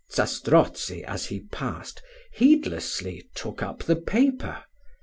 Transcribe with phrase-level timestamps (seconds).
[0.11, 2.01] Zastrozzi, as he passed,
[2.33, 4.63] heedlessly took up the paper.